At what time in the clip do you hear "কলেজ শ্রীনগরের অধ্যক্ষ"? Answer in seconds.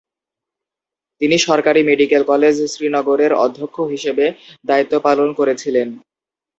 2.23-3.77